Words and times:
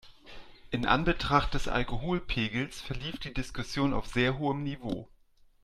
In 0.71 0.87
Anbetracht 0.87 1.53
des 1.53 1.67
Alkoholpegels 1.67 2.81
verlief 2.81 3.19
die 3.19 3.35
Diskussion 3.35 3.93
auf 3.93 4.07
sehr 4.07 4.39
hohem 4.39 4.63
Niveau. 4.63 5.07